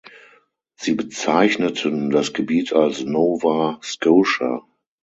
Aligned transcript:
Sie 0.77 0.95
bezeichneten 0.95 2.09
das 2.09 2.33
Gebiet 2.33 2.73
als 2.73 3.03
„Nova 3.05 3.77
Scotia“. 3.83 4.63